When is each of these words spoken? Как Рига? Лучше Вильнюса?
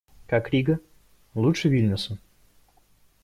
Как 0.25 0.49
Рига? 0.49 0.79
Лучше 1.35 1.69
Вильнюса? 1.69 2.17